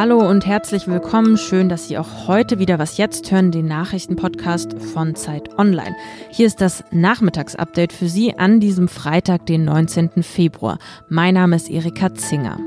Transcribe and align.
Hallo 0.00 0.26
und 0.26 0.46
herzlich 0.46 0.88
willkommen. 0.88 1.36
Schön, 1.36 1.68
dass 1.68 1.86
Sie 1.86 1.98
auch 1.98 2.26
heute 2.26 2.58
wieder 2.58 2.78
was 2.78 2.96
jetzt 2.96 3.30
hören, 3.30 3.50
den 3.50 3.66
Nachrichtenpodcast 3.66 4.82
von 4.94 5.14
Zeit 5.14 5.58
Online. 5.58 5.94
Hier 6.30 6.46
ist 6.46 6.62
das 6.62 6.82
Nachmittagsupdate 6.90 7.92
für 7.92 8.08
Sie 8.08 8.32
an 8.38 8.60
diesem 8.60 8.88
Freitag, 8.88 9.44
den 9.44 9.66
19. 9.66 10.22
Februar. 10.22 10.78
Mein 11.10 11.34
Name 11.34 11.54
ist 11.54 11.68
Erika 11.68 12.14
Zinger. 12.14 12.58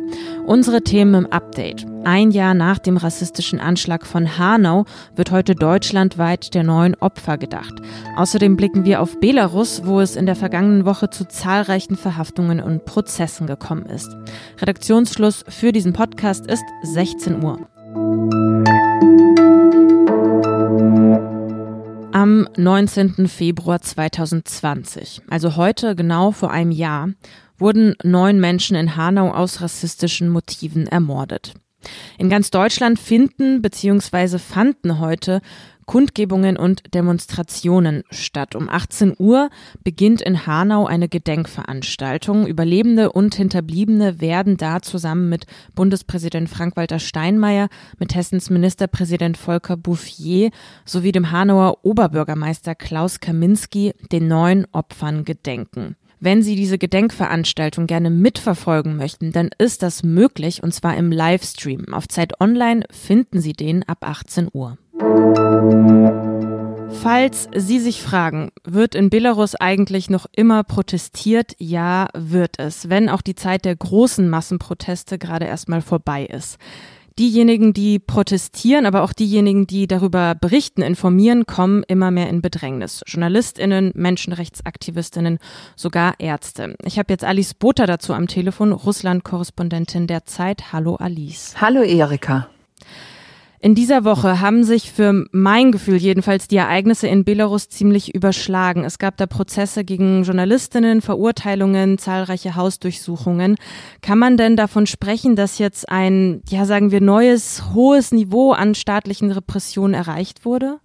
Unsere 0.46 0.84
Themen 0.84 1.26
im 1.26 1.32
Update. 1.32 1.88
Ein 2.06 2.32
Jahr 2.32 2.54
nach 2.54 2.80
dem 2.80 2.98
rassistischen 2.98 3.62
Anschlag 3.62 4.06
von 4.06 4.38
Hanau 4.38 4.84
wird 5.16 5.32
heute 5.32 5.56
deutschlandweit 5.56 6.54
der 6.54 6.64
neuen 6.64 6.96
Opfer 6.96 7.38
gedacht. 7.38 7.74
Außerdem 8.18 8.58
blicken 8.58 8.84
wir 8.84 9.02
auf 9.02 9.22
Belarus, 9.22 9.86
wo 9.86 10.02
es 10.02 10.18
in 10.18 10.26
der 10.26 10.36
vergangenen 10.36 10.86
Woche 10.86 11.10
zu 11.10 11.26
zahlreichen 11.26 11.96
Verhaftungen 11.96 12.60
und 12.60 12.84
Prozessen 12.84 13.48
gekommen 13.48 13.86
ist. 13.86 14.14
Redaktionsschluss 14.60 15.46
für 15.48 15.72
diesen 15.72 15.94
Podcast 15.94 16.46
ist 16.46 16.66
16 16.84 17.42
Uhr. 17.42 17.60
Am 22.12 22.50
19. 22.58 23.30
Februar 23.30 23.82
2020, 23.82 25.22
also 25.30 25.56
heute 25.56 25.96
genau 25.96 26.32
vor 26.32 26.52
einem 26.52 26.72
Jahr, 26.72 27.10
wurden 27.58 27.96
neun 28.04 28.42
Menschen 28.42 28.76
in 28.76 28.98
Hanau 28.98 29.32
aus 29.32 29.62
rassistischen 29.62 30.28
Motiven 30.28 30.86
ermordet. 30.86 31.54
In 32.18 32.30
ganz 32.30 32.52
Deutschland 32.52 33.00
finden 33.00 33.62
bzw. 33.62 34.38
fanden 34.38 35.00
heute 35.00 35.42
Kundgebungen 35.86 36.58
und 36.58 36.94
Demonstrationen 36.94 38.04
statt. 38.10 38.56
Um 38.56 38.70
18 38.70 39.16
Uhr 39.18 39.50
beginnt 39.84 40.22
in 40.22 40.46
Hanau 40.46 40.86
eine 40.86 41.10
Gedenkveranstaltung. 41.10 42.48
Überlebende 42.48 43.12
und 43.12 43.36
Hinterbliebene 43.36 44.22
werden 44.22 44.58
da 44.58 44.82
zusammen 44.82 45.30
mit 45.30 45.46
Bundespräsident 45.76 46.50
Frank-Walter 46.50 47.00
Steinmeier, 47.00 47.70
mit 48.00 48.16
Hessens 48.16 48.50
Ministerpräsident 48.50 49.38
Volker 49.38 49.78
Bouffier 49.78 50.52
sowie 50.86 51.12
dem 51.12 51.32
Hanauer 51.32 51.80
Oberbürgermeister 51.84 52.76
Klaus 52.76 53.20
Kaminski 53.20 53.94
den 54.12 54.28
neuen 54.28 54.68
Opfern 54.72 55.26
gedenken. 55.26 55.96
Wenn 56.26 56.42
Sie 56.42 56.56
diese 56.56 56.78
Gedenkveranstaltung 56.78 57.86
gerne 57.86 58.10
mitverfolgen 58.10 58.96
möchten, 58.96 59.34
dann 59.34 59.50
ist 59.58 59.84
das 59.84 60.04
möglich 60.04 60.64
und 60.64 60.74
zwar 60.74 60.96
im 60.96 61.12
Livestream. 61.12 61.94
Auf 61.94 62.08
Zeit 62.08 62.40
Online 62.40 62.86
finden 62.92 63.42
Sie 63.42 63.52
den 63.52 63.84
ab 63.90 64.08
18 64.08 64.48
Uhr. 64.54 64.78
Falls 67.02 67.50
Sie 67.54 67.80
sich 67.80 68.02
fragen, 68.02 68.52
wird 68.64 68.96
in 68.96 69.10
Belarus 69.10 69.56
eigentlich 69.56 70.10
noch 70.10 70.26
immer 70.34 70.64
protestiert? 70.64 71.56
Ja, 71.58 72.08
wird 72.14 72.58
es, 72.58 72.88
wenn 72.88 73.10
auch 73.10 73.22
die 73.22 73.36
Zeit 73.36 73.66
der 73.66 73.76
großen 73.76 74.30
Massenproteste 74.30 75.18
gerade 75.18 75.46
erstmal 75.46 75.82
vorbei 75.82 76.26
ist 76.26 76.58
diejenigen, 77.20 77.74
die 77.74 78.00
protestieren, 78.00 78.86
aber 78.86 79.04
auch 79.04 79.14
diejenigen, 79.14 79.68
die 79.68 79.88
darüber 79.88 80.36
berichten, 80.36 80.82
informieren, 80.82 81.46
kommen 81.46 81.84
immer 81.88 82.12
mehr 82.12 82.30
in 82.30 82.42
Bedrängnis. 82.42 83.02
Journalistinnen, 83.06 83.92
Menschenrechtsaktivistinnen, 83.96 85.40
sogar 85.76 86.16
Ärzte. 86.20 86.76
Ich 86.84 86.98
habe 87.00 87.14
jetzt 87.14 87.24
Alice 87.24 87.54
Botha 87.54 87.86
dazu 87.86 88.14
am 88.14 88.28
Telefon, 88.28 88.72
Russland-Korrespondentin 88.72 90.08
der 90.08 90.26
Zeit. 90.26 90.74
Hallo 90.74 90.96
Alice. 90.96 91.56
Hallo 91.60 91.82
Erika. 91.82 92.48
In 93.64 93.76
dieser 93.76 94.04
Woche 94.04 94.42
haben 94.42 94.66
sich 94.66 94.92
für 94.92 95.24
mein 95.32 95.72
Gefühl 95.72 95.96
jedenfalls 95.96 96.50
die 96.50 96.58
Ereignisse 96.58 97.08
in 97.08 97.24
Belarus 97.24 97.70
ziemlich 97.70 98.14
überschlagen. 98.14 98.84
Es 98.84 99.00
gab 99.00 99.16
da 99.16 99.26
Prozesse 99.26 99.86
gegen 99.86 100.24
Journalistinnen, 100.24 101.02
Verurteilungen, 101.02 101.98
zahlreiche 101.98 102.58
Hausdurchsuchungen. 102.58 103.56
Kann 104.02 104.20
man 104.20 104.36
denn 104.36 104.58
davon 104.58 104.86
sprechen, 104.86 105.38
dass 105.38 105.60
jetzt 105.60 105.88
ein, 105.88 106.42
ja 106.50 106.66
sagen 106.66 106.92
wir, 106.92 107.00
neues, 107.00 107.64
hohes 107.74 108.12
Niveau 108.12 108.52
an 108.52 108.76
staatlichen 108.76 109.32
Repressionen 109.32 109.94
erreicht 109.94 110.44
wurde? 110.44 110.80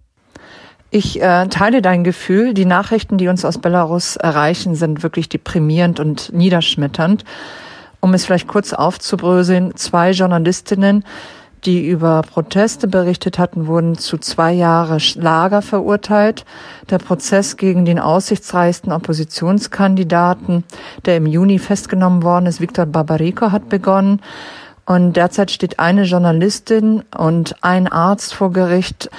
Ich 0.89 1.21
äh, 1.21 1.47
teile 1.49 1.81
dein 1.81 2.05
Gefühl. 2.05 2.53
Die 2.53 2.63
Nachrichten, 2.63 3.17
die 3.17 3.27
uns 3.27 3.43
aus 3.43 3.57
Belarus 3.57 4.15
erreichen, 4.15 4.75
sind 4.75 5.03
wirklich 5.03 5.27
deprimierend 5.27 5.99
und 5.99 6.31
niederschmetternd. 6.31 7.25
Um 7.99 8.13
es 8.13 8.23
vielleicht 8.23 8.47
kurz 8.47 8.71
aufzubröseln, 8.71 9.75
zwei 9.75 10.11
Journalistinnen, 10.11 11.03
die 11.65 11.87
über 11.87 12.21
Proteste 12.21 12.87
berichtet 12.87 13.37
hatten, 13.37 13.67
wurden 13.67 13.97
zu 13.97 14.17
zwei 14.17 14.53
Jahre 14.53 14.97
Lager 15.15 15.61
verurteilt. 15.61 16.45
Der 16.89 16.97
Prozess 16.97 17.57
gegen 17.57 17.85
den 17.85 17.99
aussichtsreichsten 17.99 18.91
Oppositionskandidaten, 18.91 20.63
der 21.05 21.17
im 21.17 21.25
Juni 21.25 21.59
festgenommen 21.59 22.23
worden 22.23 22.45
ist, 22.45 22.61
Viktor 22.61 22.85
Barbariko, 22.85 23.51
hat 23.51 23.69
begonnen. 23.69 24.21
Und 24.85 25.13
derzeit 25.13 25.51
steht 25.51 25.79
eine 25.79 26.03
Journalistin 26.03 27.03
und 27.15 27.55
ein 27.61 27.87
Arzt 27.87 28.33
vor 28.33 28.51
Gericht. 28.51 29.09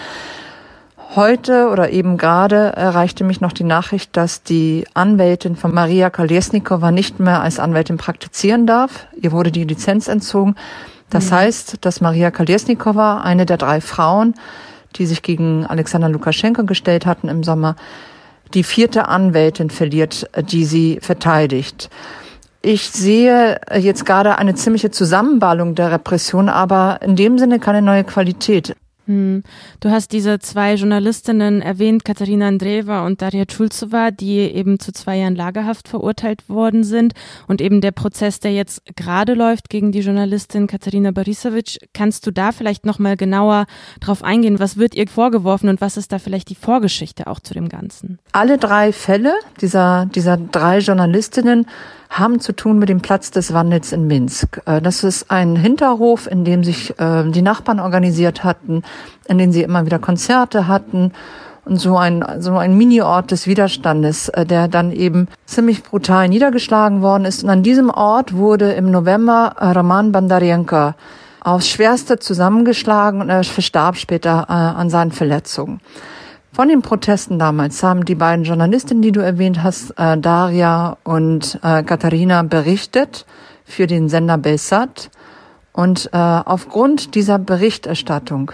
Heute 1.16 1.70
oder 1.70 1.90
eben 1.90 2.18
gerade 2.18 2.72
erreichte 2.76 3.24
mich 3.24 3.40
noch 3.40 3.52
die 3.52 3.64
Nachricht, 3.64 4.16
dass 4.16 4.44
die 4.44 4.86
Anwältin 4.94 5.56
von 5.56 5.74
Maria 5.74 6.08
Kolesnikova 6.08 6.92
nicht 6.92 7.18
mehr 7.18 7.40
als 7.40 7.58
Anwältin 7.58 7.96
praktizieren 7.96 8.64
darf. 8.64 9.08
Ihr 9.20 9.32
wurde 9.32 9.50
die 9.50 9.64
Lizenz 9.64 10.06
entzogen. 10.06 10.54
Das 11.10 11.30
mhm. 11.30 11.34
heißt, 11.34 11.84
dass 11.84 12.00
Maria 12.00 12.30
Kolesnikova, 12.30 13.20
eine 13.20 13.46
der 13.46 13.56
drei 13.56 13.80
Frauen, 13.80 14.34
die 14.96 15.06
sich 15.06 15.22
gegen 15.22 15.66
Alexander 15.66 16.08
Lukaschenko 16.08 16.64
gestellt 16.64 17.06
hatten 17.06 17.28
im 17.28 17.44
Sommer, 17.44 17.76
die 18.54 18.64
vierte 18.64 19.08
Anwältin 19.08 19.70
verliert, 19.70 20.28
die 20.50 20.64
sie 20.64 20.98
verteidigt. 21.00 21.90
Ich 22.62 22.90
sehe 22.90 23.60
jetzt 23.74 24.04
gerade 24.04 24.36
eine 24.38 24.54
ziemliche 24.54 24.90
Zusammenballung 24.90 25.74
der 25.74 25.92
Repression, 25.92 26.48
aber 26.48 26.98
in 27.02 27.16
dem 27.16 27.38
Sinne 27.38 27.58
keine 27.58 27.80
neue 27.80 28.04
Qualität. 28.04 28.76
Hm. 29.10 29.42
Du 29.80 29.90
hast 29.90 30.12
diese 30.12 30.38
zwei 30.38 30.74
Journalistinnen 30.74 31.62
erwähnt, 31.62 32.04
Katharina 32.04 32.46
Andreeva 32.46 33.04
und 33.04 33.20
Daria 33.20 33.44
Chulzova, 33.44 34.12
die 34.12 34.38
eben 34.38 34.78
zu 34.78 34.92
zwei 34.92 35.16
Jahren 35.18 35.34
Lagerhaft 35.34 35.88
verurteilt 35.88 36.48
worden 36.48 36.84
sind. 36.84 37.14
Und 37.48 37.60
eben 37.60 37.80
der 37.80 37.90
Prozess, 37.90 38.38
der 38.38 38.52
jetzt 38.52 38.82
gerade 38.94 39.34
läuft 39.34 39.68
gegen 39.68 39.90
die 39.90 39.98
Journalistin 39.98 40.68
Katharina 40.68 41.10
Borisovic. 41.10 41.78
Kannst 41.92 42.24
du 42.24 42.30
da 42.30 42.52
vielleicht 42.52 42.86
nochmal 42.86 43.16
genauer 43.16 43.66
drauf 43.98 44.22
eingehen? 44.22 44.60
Was 44.60 44.76
wird 44.76 44.94
ihr 44.94 45.08
vorgeworfen 45.08 45.68
und 45.68 45.80
was 45.80 45.96
ist 45.96 46.12
da 46.12 46.20
vielleicht 46.20 46.48
die 46.48 46.54
Vorgeschichte 46.54 47.26
auch 47.26 47.40
zu 47.40 47.52
dem 47.52 47.68
Ganzen? 47.68 48.20
Alle 48.30 48.58
drei 48.58 48.92
Fälle 48.92 49.32
dieser, 49.60 50.06
dieser 50.06 50.36
drei 50.36 50.78
Journalistinnen 50.78 51.66
haben 52.10 52.40
zu 52.40 52.52
tun 52.52 52.78
mit 52.78 52.88
dem 52.88 53.00
Platz 53.00 53.30
des 53.30 53.54
Wandels 53.54 53.92
in 53.92 54.06
Minsk. 54.06 54.60
Äh, 54.66 54.82
das 54.82 55.04
ist 55.04 55.30
ein 55.30 55.56
Hinterhof, 55.56 56.26
in 56.26 56.44
dem 56.44 56.64
sich 56.64 56.98
äh, 56.98 57.24
die 57.30 57.40
Nachbarn 57.40 57.80
organisiert 57.80 58.44
hatten, 58.44 58.82
in 59.28 59.38
dem 59.38 59.52
sie 59.52 59.62
immer 59.62 59.86
wieder 59.86 60.00
Konzerte 60.00 60.66
hatten 60.66 61.12
und 61.64 61.76
so 61.76 61.96
ein, 61.96 62.24
so 62.40 62.56
ein 62.56 62.76
Mini-Ort 62.76 63.30
des 63.30 63.46
Widerstandes, 63.46 64.28
äh, 64.30 64.44
der 64.44 64.66
dann 64.66 64.90
eben 64.90 65.28
ziemlich 65.46 65.84
brutal 65.84 66.28
niedergeschlagen 66.28 67.00
worden 67.00 67.24
ist. 67.24 67.44
Und 67.44 67.50
an 67.50 67.62
diesem 67.62 67.90
Ort 67.90 68.34
wurde 68.34 68.72
im 68.72 68.90
November 68.90 69.54
Roman 69.60 70.10
Bandarenko 70.10 70.94
aufs 71.42 71.68
Schwerste 71.68 72.18
zusammengeschlagen 72.18 73.22
und 73.22 73.30
er 73.30 73.44
verstarb 73.44 73.96
später 73.96 74.50
an 74.50 74.90
seinen 74.90 75.10
Verletzungen. 75.10 75.80
Von 76.52 76.68
den 76.68 76.82
Protesten 76.82 77.38
damals 77.38 77.82
haben 77.82 78.04
die 78.04 78.16
beiden 78.16 78.44
Journalistinnen, 78.44 79.02
die 79.02 79.12
du 79.12 79.20
erwähnt 79.20 79.62
hast, 79.62 79.92
äh, 79.96 80.18
Daria 80.18 80.96
und 81.04 81.60
äh, 81.62 81.84
Katharina, 81.84 82.42
berichtet 82.42 83.24
für 83.64 83.86
den 83.86 84.08
Sender 84.08 84.36
Belsat. 84.36 85.10
Und 85.72 86.10
äh, 86.12 86.16
aufgrund 86.16 87.14
dieser 87.14 87.38
Berichterstattung 87.38 88.50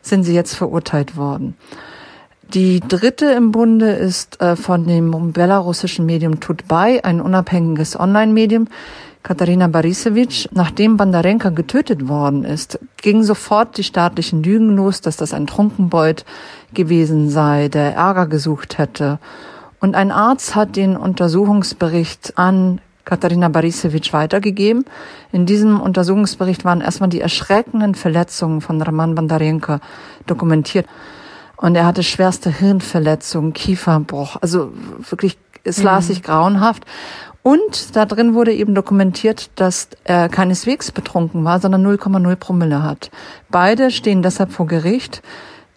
sind 0.00 0.22
sie 0.22 0.34
jetzt 0.34 0.54
verurteilt 0.54 1.16
worden. 1.16 1.56
Die 2.54 2.80
dritte 2.80 3.26
im 3.26 3.50
Bunde 3.50 3.90
ist 3.90 4.40
äh, 4.40 4.54
von 4.54 4.86
dem 4.86 5.32
belarussischen 5.32 6.06
Medium 6.06 6.38
Tutbay, 6.38 7.00
ein 7.02 7.20
unabhängiges 7.20 7.98
Online-Medium, 7.98 8.68
Katharina 9.22 9.68
Barisevic, 9.68 10.48
nachdem 10.52 10.96
Bandarenka 10.96 11.50
getötet 11.50 12.08
worden 12.08 12.44
ist, 12.44 12.78
ging 12.96 13.22
sofort 13.22 13.76
die 13.76 13.84
staatlichen 13.84 14.42
Lügen 14.42 14.74
los, 14.76 15.02
dass 15.02 15.16
das 15.16 15.34
ein 15.34 15.46
Trunkenbold 15.46 16.24
gewesen 16.72 17.28
sei, 17.28 17.68
der 17.68 17.94
Ärger 17.94 18.26
gesucht 18.26 18.78
hätte. 18.78 19.18
Und 19.78 19.94
ein 19.94 20.10
Arzt 20.10 20.54
hat 20.54 20.76
den 20.76 20.96
Untersuchungsbericht 20.96 22.38
an 22.38 22.80
Katharina 23.04 23.48
Barisevic 23.48 24.12
weitergegeben. 24.12 24.84
In 25.32 25.44
diesem 25.46 25.80
Untersuchungsbericht 25.80 26.64
waren 26.64 26.80
erstmal 26.80 27.08
die 27.08 27.20
erschreckenden 27.20 27.94
Verletzungen 27.94 28.60
von 28.60 28.80
Raman 28.80 29.14
Bandarenka 29.14 29.80
dokumentiert. 30.26 30.86
Und 31.56 31.74
er 31.74 31.86
hatte 31.86 32.02
schwerste 32.02 32.50
Hirnverletzungen, 32.50 33.52
Kieferbruch. 33.52 34.36
Also 34.40 34.72
wirklich, 35.08 35.36
es 35.64 35.82
las 35.82 36.06
sich 36.06 36.22
grauenhaft. 36.22 36.84
Und 37.42 37.96
da 37.96 38.04
drin 38.04 38.34
wurde 38.34 38.52
eben 38.52 38.74
dokumentiert, 38.74 39.50
dass 39.54 39.88
er 40.04 40.28
keineswegs 40.28 40.92
betrunken 40.92 41.44
war, 41.44 41.58
sondern 41.58 41.86
0,0 41.86 42.36
Promille 42.36 42.82
hat. 42.82 43.10
Beide 43.50 43.90
stehen 43.90 44.22
deshalb 44.22 44.52
vor 44.52 44.66
Gericht. 44.66 45.22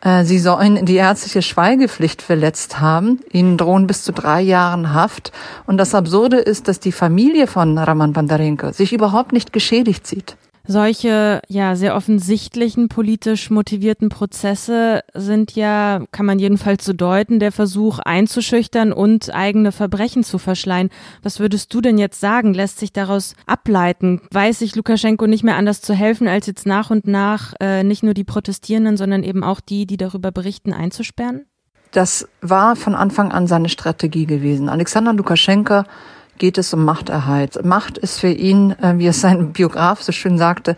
Äh, 0.02 0.26
sie 0.26 0.40
sollen 0.40 0.86
die 0.86 0.96
ärztliche 0.96 1.42
Schweigepflicht 1.42 2.22
verletzt 2.22 2.82
haben. 2.82 3.22
Ihnen 3.32 3.58
drohen 3.58 3.88
bis 3.88 4.04
zu 4.04 4.12
drei 4.12 4.42
Jahren 4.42 4.94
Haft. 4.94 5.32
Und 5.66 5.78
das 5.78 5.96
Absurde 5.96 6.38
ist, 6.38 6.68
dass 6.68 6.82
die 6.82 6.92
Familie 6.92 7.48
von 7.48 7.78
Raman 7.78 8.12
Bandarenko 8.12 8.72
sich 8.72 8.92
überhaupt 8.92 9.32
nicht 9.32 9.54
geschädigt 9.54 10.06
sieht. 10.06 10.36
Solche 10.66 11.42
ja 11.50 11.76
sehr 11.76 11.94
offensichtlichen 11.94 12.88
politisch 12.88 13.50
motivierten 13.50 14.08
Prozesse 14.08 15.02
sind 15.14 15.56
ja, 15.56 16.06
kann 16.12 16.26
man 16.26 16.40
jedenfalls 16.40 16.86
so 16.86 16.94
deuten, 16.94 17.40
der 17.40 17.52
Versuch 17.52 18.00
einzuschüchtern 18.00 18.94
und 18.94 19.34
eigene 19.36 19.74
Verbrechen 19.74 20.24
zu 20.24 20.38
verschleiern. 20.38 20.90
Was 21.22 21.42
würdest 21.42 21.74
du 21.74 21.82
denn 21.82 21.98
jetzt 21.98 22.22
sagen? 22.22 22.54
Lässt 22.54 22.80
sich 22.80 22.94
daraus 22.94 23.36
ableiten? 23.46 24.22
Weiß 24.32 24.60
sich 24.60 24.76
Lukaschenko 24.78 25.28
nicht 25.28 25.44
mehr 25.44 25.58
anders 25.58 25.82
zu 25.82 25.94
helfen, 25.94 26.30
als 26.30 26.48
jetzt 26.48 26.66
nach 26.66 26.92
und 26.92 27.08
nach 27.08 27.54
äh, 27.60 27.84
nicht 27.84 28.04
nur 28.04 28.14
die 28.14 28.24
Protestierenden, 28.24 28.96
sondern 28.96 29.24
eben 29.24 29.44
auch 29.44 29.60
die, 29.60 29.86
die 29.86 29.98
darüber 29.98 30.32
berichten, 30.32 30.72
einzusperren? 30.72 31.46
Das 31.92 32.28
war 32.42 32.78
von 32.78 32.96
Anfang 32.96 33.32
an 33.34 33.48
seine 33.48 33.70
Strategie 33.70 34.26
gewesen. 34.26 34.70
Alexander 34.70 35.14
Lukaschenko 35.14 35.84
geht 36.38 36.58
es 36.58 36.74
um 36.74 36.84
Machterhalt. 36.86 37.64
Macht 37.64 37.98
ist 37.98 38.20
für 38.20 38.32
ihn, 38.32 38.72
äh, 38.72 38.98
wie 38.98 39.08
es 39.08 39.22
sein 39.22 39.54
Biograf 39.54 40.02
so 40.02 40.12
schön 40.12 40.38
sagte, 40.38 40.76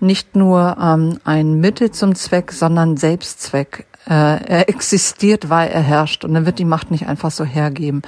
nicht 0.00 0.36
nur 0.36 0.76
ähm, 0.80 1.18
ein 1.24 1.60
Mittel 1.60 1.90
zum 1.90 2.14
Zweck, 2.14 2.52
sondern 2.52 2.96
Selbstzweck. 2.96 3.86
Äh, 4.06 4.12
er 4.12 4.68
existiert, 4.68 5.50
weil 5.50 5.68
er 5.68 5.82
herrscht 5.82 6.24
und 6.24 6.34
er 6.34 6.46
wird 6.46 6.58
die 6.58 6.64
Macht 6.64 6.90
nicht 6.90 7.06
einfach 7.06 7.30
so 7.30 7.44
hergeben. 7.44 8.02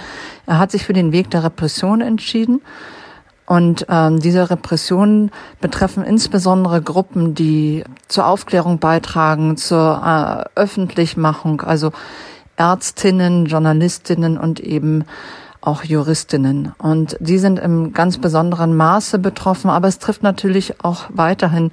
Er 0.47 0.59
hat 0.59 0.71
sich 0.71 0.85
für 0.85 0.93
den 0.93 1.13
Weg 1.13 1.31
der 1.31 1.45
Repression 1.45 2.01
entschieden. 2.01 2.63
Und 3.51 3.87
ähm, 3.89 4.21
diese 4.21 4.49
Repressionen 4.49 5.33
betreffen 5.61 6.05
insbesondere 6.05 6.81
Gruppen, 6.81 7.35
die 7.35 7.83
zur 8.07 8.27
Aufklärung 8.27 8.79
beitragen, 8.79 9.57
zur 9.57 10.49
äh, 10.55 10.59
Öffentlichmachung, 10.59 11.61
also 11.61 11.91
Ärztinnen, 12.55 13.47
Journalistinnen 13.47 14.39
und 14.39 14.61
eben 14.61 15.05
auch 15.61 15.85
Juristinnen. 15.85 16.73
Und 16.79 17.17
die 17.21 17.39
sind 17.39 17.59
im 17.59 17.93
ganz 17.93 18.19
besonderen 18.19 18.77
Maße 18.77 19.19
betroffen, 19.19 19.71
aber 19.71 19.89
es 19.89 19.99
trifft 19.99 20.23
natürlich 20.23 20.83
auch 20.83 21.05
weiterhin 21.11 21.71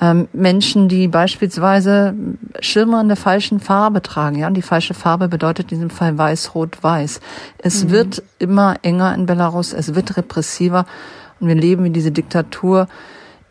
ähm, 0.00 0.28
Menschen, 0.32 0.88
die 0.88 1.06
beispielsweise 1.06 2.14
Schirme 2.60 3.00
in 3.00 3.08
der 3.08 3.16
falschen 3.16 3.60
Farbe 3.60 4.02
tragen. 4.02 4.38
Ja, 4.38 4.48
und 4.48 4.54
die 4.54 4.62
falsche 4.62 4.94
Farbe 4.94 5.28
bedeutet 5.28 5.70
in 5.70 5.78
diesem 5.78 5.90
Fall 5.90 6.18
weiß, 6.18 6.54
rot, 6.54 6.82
weiß. 6.82 7.20
Es 7.58 7.84
mhm. 7.84 7.90
wird 7.90 8.22
immer 8.38 8.76
enger 8.82 9.14
in 9.14 9.26
Belarus, 9.26 9.72
es 9.72 9.94
wird 9.94 10.16
repressiver 10.16 10.86
und 11.38 11.48
wir 11.48 11.54
leben 11.54 11.84
in 11.86 11.92
diese 11.92 12.10
Diktatur 12.10 12.88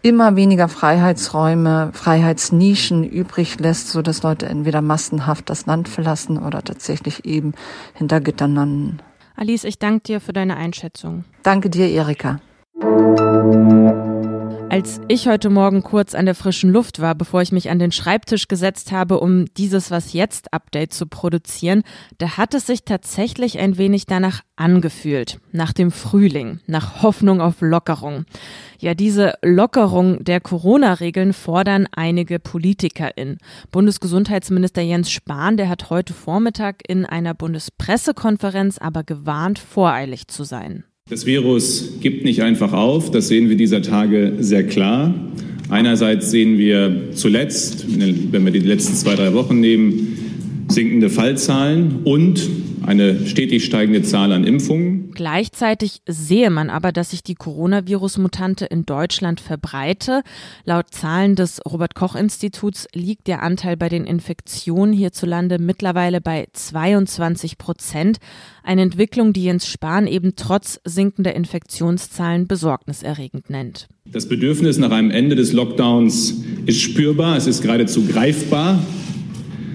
immer 0.01 0.35
weniger 0.35 0.68
Freiheitsräume, 0.68 1.91
Freiheitsnischen 1.94 3.03
übrig 3.03 3.59
lässt, 3.59 3.89
so 3.89 4.01
dass 4.01 4.23
Leute 4.23 4.47
entweder 4.47 4.81
massenhaft 4.81 5.50
das 5.50 5.68
Land 5.68 5.88
verlassen 5.88 6.38
oder 6.38 6.63
tatsächlich 6.63 7.25
eben 7.25 7.53
hinter 7.94 8.19
Gittern 8.19 8.56
landen. 8.56 9.00
Alice, 9.36 9.63
ich 9.63 9.80
danke 9.80 10.04
dir 10.04 10.22
für 10.22 10.33
deine 10.33 10.57
Einschätzung. 10.57 11.25
Danke 11.44 11.69
dir, 11.69 11.89
Erika. 11.89 12.39
Als 14.71 15.01
ich 15.09 15.27
heute 15.27 15.50
Morgen 15.50 15.83
kurz 15.83 16.15
an 16.15 16.25
der 16.25 16.33
frischen 16.33 16.71
Luft 16.71 17.01
war, 17.01 17.13
bevor 17.13 17.41
ich 17.41 17.51
mich 17.51 17.69
an 17.69 17.77
den 17.77 17.91
Schreibtisch 17.91 18.47
gesetzt 18.47 18.94
habe, 18.94 19.19
um 19.19 19.53
dieses 19.56 19.91
Was 19.91 20.13
jetzt 20.13 20.53
Update 20.53 20.94
zu 20.94 21.07
produzieren, 21.07 21.83
da 22.19 22.38
hat 22.38 22.53
es 22.53 22.68
sich 22.68 22.85
tatsächlich 22.85 23.59
ein 23.59 23.77
wenig 23.77 24.06
danach 24.06 24.44
angefühlt. 24.56 25.41
Nach 25.51 25.73
dem 25.73 25.91
Frühling, 25.91 26.62
nach 26.68 27.03
Hoffnung 27.03 27.41
auf 27.41 27.56
Lockerung. 27.59 28.23
Ja, 28.79 28.94
diese 28.94 29.33
Lockerung 29.41 30.23
der 30.23 30.39
Corona-Regeln 30.39 31.33
fordern 31.33 31.85
einige 31.91 32.39
PolitikerInnen. 32.39 33.39
Bundesgesundheitsminister 33.71 34.81
Jens 34.81 35.12
Spahn, 35.12 35.57
der 35.57 35.68
hat 35.68 35.89
heute 35.89 36.13
Vormittag 36.13 36.77
in 36.88 37.06
einer 37.06 37.33
Bundespressekonferenz 37.33 38.77
aber 38.77 39.03
gewarnt, 39.03 39.59
voreilig 39.59 40.29
zu 40.29 40.45
sein. 40.45 40.85
Das 41.11 41.25
Virus 41.25 41.95
gibt 41.99 42.23
nicht 42.23 42.41
einfach 42.41 42.71
auf, 42.71 43.11
das 43.11 43.27
sehen 43.27 43.49
wir 43.49 43.57
dieser 43.57 43.81
Tage 43.81 44.35
sehr 44.39 44.63
klar. 44.63 45.13
Einerseits 45.67 46.31
sehen 46.31 46.57
wir 46.57 47.09
zuletzt, 47.11 47.85
wenn 47.99 48.45
wir 48.45 48.51
die 48.53 48.59
letzten 48.59 48.93
zwei, 48.93 49.15
drei 49.15 49.33
Wochen 49.33 49.59
nehmen, 49.59 50.17
sinkende 50.69 51.09
Fallzahlen 51.09 51.97
und 52.05 52.47
eine 52.83 53.27
stetig 53.27 53.65
steigende 53.65 54.03
Zahl 54.03 54.31
an 54.31 54.45
Impfungen. 54.45 55.00
Gleichzeitig 55.11 56.01
sehe 56.07 56.49
man 56.49 56.69
aber, 56.69 56.91
dass 56.91 57.11
sich 57.11 57.23
die 57.23 57.35
Coronavirus-Mutante 57.35 58.65
in 58.65 58.85
Deutschland 58.85 59.39
verbreite. 59.39 60.23
Laut 60.65 60.87
Zahlen 60.91 61.35
des 61.35 61.61
Robert 61.65 61.95
Koch 61.95 62.15
Instituts 62.15 62.87
liegt 62.93 63.27
der 63.27 63.43
Anteil 63.43 63.77
bei 63.77 63.89
den 63.89 64.05
Infektionen 64.05 64.93
hierzulande 64.93 65.59
mittlerweile 65.59 66.21
bei 66.21 66.47
22 66.51 67.57
Prozent. 67.57 68.17
Eine 68.63 68.81
Entwicklung, 68.81 69.33
die 69.33 69.43
Jens 69.43 69.67
Spahn 69.67 70.07
eben 70.07 70.35
trotz 70.35 70.79
sinkender 70.85 71.35
Infektionszahlen 71.35 72.47
besorgniserregend 72.47 73.49
nennt. 73.49 73.87
Das 74.05 74.27
Bedürfnis 74.27 74.77
nach 74.77 74.91
einem 74.91 75.11
Ende 75.11 75.35
des 75.35 75.53
Lockdowns 75.53 76.43
ist 76.65 76.81
spürbar, 76.81 77.37
es 77.37 77.47
ist 77.47 77.61
geradezu 77.61 78.05
greifbar. 78.05 78.79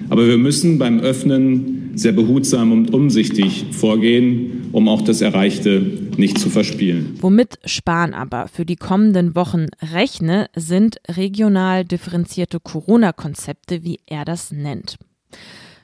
Aber 0.09 0.27
wir 0.27 0.37
müssen 0.37 0.77
beim 0.79 0.99
Öffnen 0.99 1.76
sehr 1.97 2.11
behutsam 2.11 2.71
und 2.71 2.93
umsichtig 2.93 3.65
vorgehen, 3.71 4.69
um 4.71 4.87
auch 4.87 5.01
das 5.01 5.21
Erreichte 5.21 5.81
nicht 6.17 6.37
zu 6.37 6.49
verspielen. 6.49 7.17
Womit 7.21 7.59
Spahn 7.65 8.13
aber 8.13 8.47
für 8.47 8.65
die 8.65 8.75
kommenden 8.75 9.35
Wochen 9.35 9.67
rechne, 9.93 10.47
sind 10.55 10.97
regional 11.09 11.85
differenzierte 11.85 12.59
Corona-Konzepte, 12.59 13.83
wie 13.83 13.99
er 14.05 14.25
das 14.25 14.51
nennt. 14.51 14.97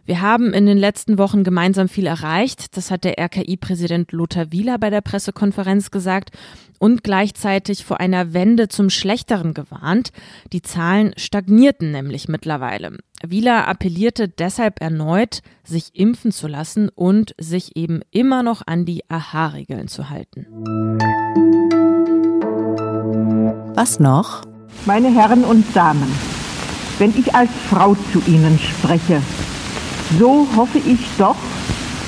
Wir 0.05 0.21
haben 0.21 0.53
in 0.53 0.65
den 0.65 0.77
letzten 0.77 1.17
Wochen 1.17 1.45
gemeinsam 1.45 1.87
viel 1.87 2.07
erreicht. 2.07 2.75
Das 2.75 2.91
hat 2.91 3.05
der 3.05 3.17
RKI-Präsident 3.17 4.11
Lothar 4.11 4.51
Wieler 4.51 4.77
bei 4.77 4.89
der 4.89 4.99
Pressekonferenz 4.99 5.91
gesagt 5.91 6.31
und 6.77 7.03
gleichzeitig 7.03 7.85
vor 7.85 8.01
einer 8.01 8.33
Wende 8.33 8.67
zum 8.67 8.89
Schlechteren 8.89 9.53
gewarnt. 9.53 10.11
Die 10.51 10.61
Zahlen 10.61 11.13
stagnierten 11.15 11.91
nämlich 11.91 12.27
mittlerweile. 12.27 12.97
Wieler 13.25 13.67
appellierte 13.67 14.27
deshalb 14.27 14.81
erneut, 14.81 15.41
sich 15.63 15.91
impfen 15.93 16.31
zu 16.31 16.47
lassen 16.47 16.89
und 16.89 17.33
sich 17.39 17.77
eben 17.77 18.01
immer 18.11 18.43
noch 18.43 18.61
an 18.65 18.83
die 18.83 19.09
AHA-Regeln 19.09 19.87
zu 19.87 20.09
halten. 20.09 20.45
Was 23.75 23.99
noch? 23.99 24.41
Meine 24.85 25.13
Herren 25.13 25.45
und 25.45 25.65
Damen, 25.73 26.11
wenn 26.99 27.17
ich 27.17 27.33
als 27.33 27.49
Frau 27.69 27.95
zu 28.11 28.21
Ihnen 28.27 28.59
spreche, 28.59 29.21
so 30.19 30.47
hoffe 30.57 30.79
ich 30.79 30.99
doch, 31.17 31.37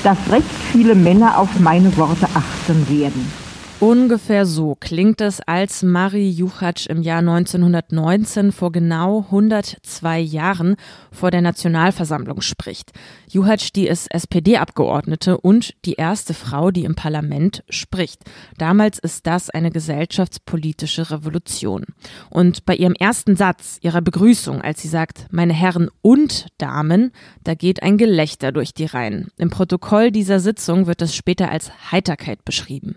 dass 0.04 0.18
recht 0.30 0.46
viele 0.72 0.94
Männer 0.94 1.38
auf 1.38 1.58
meine 1.58 1.96
Worte 1.96 2.28
achten 2.34 2.88
werden. 2.90 3.45
Ungefähr 3.78 4.46
so 4.46 4.74
klingt 4.74 5.20
es, 5.20 5.42
als 5.42 5.82
Marie 5.82 6.30
Juchatsch 6.30 6.86
im 6.86 7.02
Jahr 7.02 7.18
1919 7.18 8.50
vor 8.50 8.72
genau 8.72 9.26
102 9.26 10.18
Jahren 10.18 10.76
vor 11.12 11.30
der 11.30 11.42
Nationalversammlung 11.42 12.40
spricht. 12.40 12.92
Juchatsch, 13.28 13.74
die 13.74 13.86
ist 13.86 14.10
SPD-Abgeordnete 14.10 15.36
und 15.36 15.74
die 15.84 15.92
erste 15.92 16.32
Frau, 16.32 16.70
die 16.70 16.84
im 16.84 16.94
Parlament 16.94 17.64
spricht. 17.68 18.22
Damals 18.56 18.98
ist 18.98 19.26
das 19.26 19.50
eine 19.50 19.70
gesellschaftspolitische 19.70 21.10
Revolution. 21.10 21.84
Und 22.30 22.64
bei 22.64 22.76
ihrem 22.76 22.94
ersten 22.94 23.36
Satz, 23.36 23.78
ihrer 23.82 24.00
Begrüßung, 24.00 24.62
als 24.62 24.80
sie 24.80 24.88
sagt, 24.88 25.26
meine 25.30 25.52
Herren 25.52 25.90
und 26.00 26.46
Damen, 26.56 27.12
da 27.44 27.52
geht 27.52 27.82
ein 27.82 27.98
Gelächter 27.98 28.52
durch 28.52 28.72
die 28.72 28.86
Reihen. 28.86 29.28
Im 29.36 29.50
Protokoll 29.50 30.12
dieser 30.12 30.40
Sitzung 30.40 30.86
wird 30.86 31.02
das 31.02 31.14
später 31.14 31.50
als 31.50 31.92
Heiterkeit 31.92 32.42
beschrieben. 32.42 32.96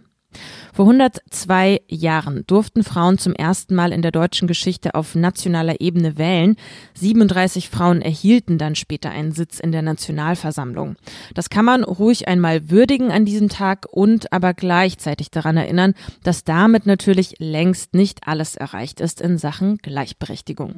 Vor 0.73 0.85
102 0.85 1.81
Jahren 1.87 2.43
durften 2.47 2.83
Frauen 2.83 3.17
zum 3.17 3.33
ersten 3.33 3.75
Mal 3.75 3.91
in 3.91 4.01
der 4.01 4.11
deutschen 4.11 4.47
Geschichte 4.47 4.95
auf 4.95 5.15
nationaler 5.15 5.81
Ebene 5.81 6.17
wählen. 6.17 6.55
37 6.93 7.69
Frauen 7.69 8.01
erhielten 8.01 8.57
dann 8.57 8.75
später 8.75 9.09
einen 9.09 9.31
Sitz 9.31 9.59
in 9.59 9.71
der 9.71 9.81
Nationalversammlung. 9.81 10.95
Das 11.33 11.49
kann 11.49 11.65
man 11.65 11.83
ruhig 11.83 12.27
einmal 12.27 12.69
würdigen 12.69 13.11
an 13.11 13.25
diesem 13.25 13.49
Tag 13.49 13.87
und 13.91 14.31
aber 14.31 14.53
gleichzeitig 14.53 15.31
daran 15.31 15.57
erinnern, 15.57 15.95
dass 16.23 16.43
damit 16.43 16.85
natürlich 16.85 17.35
längst 17.39 17.93
nicht 17.93 18.27
alles 18.27 18.55
erreicht 18.55 19.01
ist 19.01 19.21
in 19.21 19.37
Sachen 19.37 19.77
Gleichberechtigung. 19.77 20.75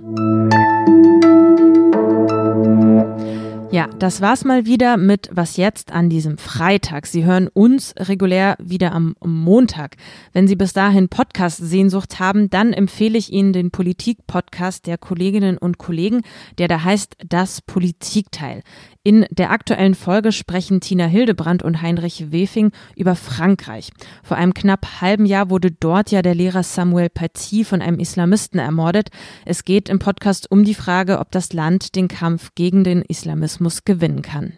Ja, 3.72 3.88
das 3.88 4.20
war's 4.20 4.44
mal 4.44 4.66
wieder 4.66 4.98
mit 4.98 5.30
Was 5.32 5.56
jetzt 5.56 5.94
an 5.94 6.10
diesem 6.10 6.38
Freitag. 6.38 7.08
Sie 7.08 7.24
hören 7.24 7.48
uns 7.48 7.94
regulär 7.98 8.58
wieder 8.60 8.92
am 8.92 9.16
Montag. 9.24 9.96
Wenn 10.34 10.46
Sie 10.46 10.58
bis 10.58 10.74
dahin 10.74 11.08
Podcast-Sehnsucht 11.08 12.20
haben, 12.20 12.50
dann 12.50 12.74
empfehle 12.74 13.18
ich 13.18 13.32
Ihnen 13.32 13.54
den 13.54 13.72
Politik-Podcast 13.72 14.88
der 14.88 14.98
Kolleginnen 14.98 15.58
und 15.58 15.78
Kollegen, 15.78 16.24
der 16.58 16.68
da 16.68 16.84
heißt 16.84 17.16
Das 17.30 17.62
Politikteil. 17.62 18.62
In 19.04 19.26
der 19.32 19.50
aktuellen 19.50 19.96
Folge 19.96 20.32
sprechen 20.32 20.80
Tina 20.80 21.06
Hildebrand 21.06 21.64
und 21.64 21.82
Heinrich 21.82 22.32
Wefing 22.32 22.72
über 22.96 23.16
Frankreich. 23.16 23.90
Vor 24.22 24.38
einem 24.38 24.54
knapp 24.54 25.02
halben 25.02 25.26
Jahr 25.26 25.50
wurde 25.50 25.72
dort 25.72 26.12
ja 26.12 26.22
der 26.22 26.36
Lehrer 26.36 26.62
Samuel 26.62 27.10
Paty 27.10 27.64
von 27.64 27.82
einem 27.82 27.98
Islamisten 27.98 28.60
ermordet. 28.60 29.10
Es 29.44 29.66
geht 29.66 29.90
im 29.90 29.98
Podcast 29.98 30.52
um 30.52 30.64
die 30.64 30.76
Frage, 30.76 31.18
ob 31.18 31.32
das 31.32 31.52
Land 31.52 31.96
den 31.96 32.10
Kampf 32.10 32.52
gegen 32.54 32.84
den 32.84 33.02
Islamismus 33.02 33.86
gewinnen 33.86 34.22
kann. 34.22 34.54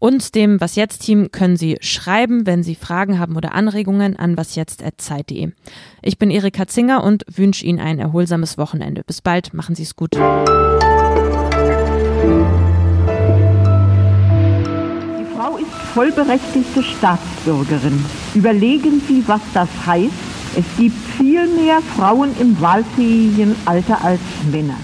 Und 0.00 0.34
dem 0.34 0.60
Was 0.60 0.74
jetzt 0.74 1.02
Team 1.02 1.30
können 1.30 1.56
Sie 1.56 1.78
schreiben, 1.80 2.46
wenn 2.46 2.64
Sie 2.64 2.74
Fragen 2.74 3.20
haben 3.20 3.36
oder 3.36 3.54
Anregungen 3.54 4.16
an 4.16 4.36
wasjetzt@zeit.de. 4.36 5.52
Ich 6.02 6.18
bin 6.18 6.30
Erika 6.30 6.66
Zinger 6.66 7.04
und 7.04 7.24
wünsche 7.28 7.64
Ihnen 7.64 7.78
ein 7.78 8.00
erholsames 8.00 8.58
Wochenende. 8.58 9.04
Bis 9.04 9.22
bald, 9.22 9.54
machen 9.54 9.76
Sie 9.76 9.84
es 9.84 9.94
gut. 9.94 10.16
Vollberechtigte 15.98 16.80
Staatsbürgerin. 16.80 18.04
Überlegen 18.32 19.02
Sie, 19.08 19.24
was 19.26 19.40
das 19.52 19.68
heißt. 19.84 20.12
Es 20.56 20.64
gibt 20.78 20.96
viel 21.16 21.48
mehr 21.48 21.80
Frauen 21.96 22.30
im 22.38 22.60
wahlfähigen 22.60 23.56
Alter 23.64 24.04
als 24.04 24.20
Männer. 24.48 24.76